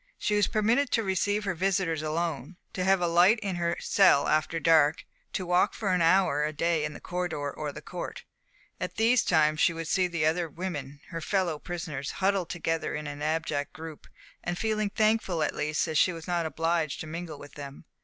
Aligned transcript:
She 0.17 0.33
was 0.35 0.47
permitted 0.47 0.89
to 0.93 1.03
receive 1.03 1.43
her 1.43 1.53
visitors 1.53 2.01
alone, 2.01 2.57
to 2.73 2.83
have 2.83 3.01
a 3.01 3.07
light 3.07 3.37
in 3.43 3.57
her 3.57 3.77
cell 3.79 4.27
after 4.27 4.59
dark, 4.59 5.05
to 5.33 5.45
walk 5.45 5.75
for 5.75 5.93
an 5.93 6.01
hour 6.01 6.43
a 6.43 6.51
day 6.51 6.83
in 6.83 6.93
the 6.93 6.99
corridor 6.99 7.51
or 7.53 7.71
the 7.71 7.83
court. 7.83 8.23
At 8.79 8.95
these 8.95 9.23
times 9.23 9.59
she 9.59 9.73
would 9.73 9.87
see 9.87 10.07
those 10.07 10.25
other 10.25 10.49
women, 10.49 11.01
her 11.09 11.21
fellow 11.21 11.59
prisoners, 11.59 12.13
huddled 12.13 12.49
together 12.49 12.95
in 12.95 13.05
an 13.05 13.21
abject 13.21 13.73
group, 13.73 14.07
and 14.43 14.57
feel 14.57 14.83
thankful 14.89 15.37
that 15.37 15.49
at 15.51 15.55
least 15.55 15.87
she 15.97 16.11
was 16.11 16.25
not 16.27 16.47
obliged 16.47 16.99
to 17.01 17.05
mingle 17.05 17.37
with 17.37 17.53
them. 17.53 17.85